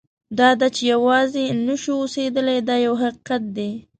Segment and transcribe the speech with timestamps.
[0.39, 3.69] دا ده چې یوازې نه شو اوسېدلی دا یو حقیقت دی.